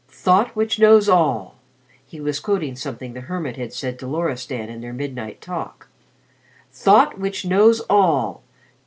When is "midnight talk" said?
4.93-5.89